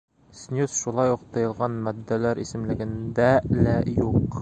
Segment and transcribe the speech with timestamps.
[0.37, 4.23] Снюс шулай уҡ тыйылған матдәләр исемлегендә лә юҡ.